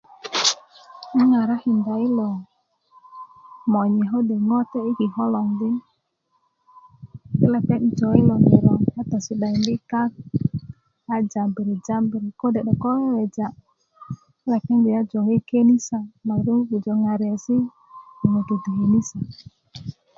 n 1.15 1.17
ŋarakinda 1.31 1.93
yilo 2.01 2.29
monye 3.71 4.03
kode' 4.11 4.43
ŋote 4.49 4.79
i 4.89 4.91
kiko 4.97 5.23
logon 5.33 5.49
di 5.59 5.69
ti 7.37 7.45
lepeŋ 7.53 7.81
i 7.89 7.91
jou 7.97 8.13
yilo 8.17 8.35
ŋiro 8.47 8.73
a 8.99 9.01
tösi'dakindi' 9.09 9.83
kak 9.91 10.11
a 11.13 11.15
jambiri 11.31 11.75
jambiri 11.85 12.29
kode' 12.41 12.63
'dok 12.63 12.77
ko 12.81 12.87
weweja 13.03 13.47
ti 14.41 14.47
lepeŋ 14.53 14.77
joŋgi' 15.11 15.35
yi 15.37 15.47
kenisa 15.49 15.97
ma 16.25 16.33
lepeŋ 16.37 16.55
bubulö 16.59 16.69
pujö 16.81 16.93
ŋariyesi' 17.03 17.67
yi 18.19 18.27
ŋutuu 18.33 18.59
ti 18.63 18.69
kenisa 18.77 19.17